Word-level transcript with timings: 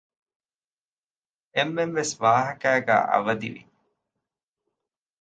އެންމެންވެސް 1.55 2.13
އެވާހަކައިގައި 2.17 3.01
އަވަދިވި 3.11 3.63